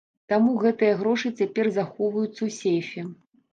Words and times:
Таму 0.31 0.55
гэтыя 0.63 0.95
грошы 1.01 1.31
цяпер 1.43 1.71
захоўваюцца 1.77 2.39
ў 2.39 2.59
сейфе. 2.59 3.09